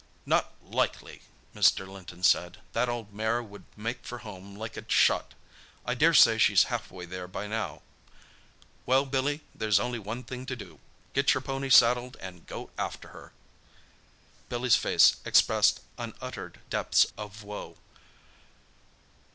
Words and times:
"Not 0.25 0.51
likely," 0.63 1.21
Mr. 1.55 1.87
Linton 1.87 2.23
said; 2.23 2.57
"that 2.73 2.89
old 2.89 3.13
mare 3.13 3.43
would 3.43 3.65
make 3.77 4.03
for 4.03 4.17
home 4.25 4.55
like 4.55 4.75
a 4.75 4.83
shot. 4.89 5.35
I 5.85 5.93
dare 5.93 6.15
say 6.15 6.39
she's 6.39 6.63
half 6.73 6.89
way 6.89 7.05
there 7.05 7.27
by 7.27 7.45
now. 7.45 7.83
Well, 8.87 9.05
Billy, 9.05 9.41
there's 9.53 9.79
only 9.79 9.99
one 9.99 10.23
thing 10.23 10.47
to 10.47 10.55
do—get 10.55 11.35
your 11.35 11.41
pony 11.41 11.69
saddled 11.69 12.17
and 12.19 12.47
go 12.47 12.71
after 12.79 13.09
her." 13.09 13.31
Billy's 14.49 14.75
face 14.75 15.17
expressed 15.23 15.81
unuttered 15.99 16.59
depths 16.71 17.05
of 17.15 17.43
woe. 17.43 17.77